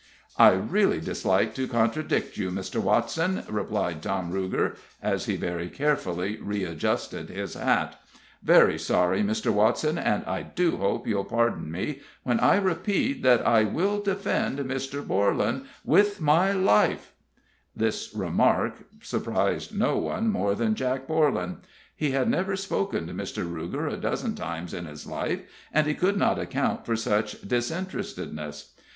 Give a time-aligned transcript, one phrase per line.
[0.39, 2.81] "I really dislike to contradict you, Mr.
[2.81, 8.01] Watson," remarked Tom Ruger, as he very carefully readjusted his hat.
[8.41, 9.53] "Very sorry, Mr.
[9.53, 14.57] Watson, and I do hope you'll pardon me when I repeat that I will defend
[14.57, 15.05] Mr.
[15.07, 17.13] Borlan with my life!"
[17.75, 21.57] This remark surprised no one more than Jack Borlan.
[21.95, 23.47] He had never spoken to Mr.
[23.47, 25.41] Ruger a dozen times in his life,
[25.71, 28.73] and he could not account for such disinterestedness.